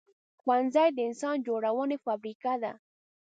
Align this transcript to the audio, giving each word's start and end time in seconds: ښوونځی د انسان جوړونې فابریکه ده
ښوونځی 0.41 0.89
د 0.93 0.99
انسان 1.09 1.35
جوړونې 1.47 1.97
فابریکه 2.05 2.53
ده 2.63 2.71